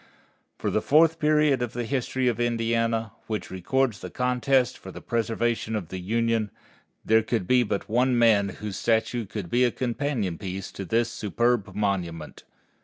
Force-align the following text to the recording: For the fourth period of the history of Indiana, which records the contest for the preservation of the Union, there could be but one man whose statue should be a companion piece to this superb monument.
For 0.57 0.71
the 0.71 0.81
fourth 0.81 1.19
period 1.19 1.61
of 1.61 1.73
the 1.73 1.83
history 1.83 2.27
of 2.27 2.39
Indiana, 2.39 3.11
which 3.27 3.51
records 3.51 3.99
the 3.99 4.09
contest 4.09 4.75
for 4.75 4.91
the 4.91 4.99
preservation 4.99 5.75
of 5.75 5.89
the 5.89 5.99
Union, 5.99 6.49
there 7.05 7.21
could 7.21 7.45
be 7.45 7.61
but 7.61 7.87
one 7.87 8.17
man 8.17 8.49
whose 8.49 8.77
statue 8.77 9.27
should 9.31 9.51
be 9.51 9.63
a 9.63 9.69
companion 9.69 10.39
piece 10.39 10.71
to 10.71 10.85
this 10.85 11.11
superb 11.11 11.75
monument. 11.75 12.45